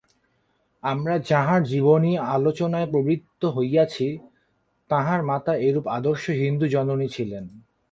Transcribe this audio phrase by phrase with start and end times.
[0.83, 4.07] আমরা যাঁহার জীবনী আলোচনায় প্রবৃত্ত হইয়াছি,
[4.89, 7.43] তাঁহার মাতা এইরূপ আদর্শ হিন্দু জননী ছিলেন।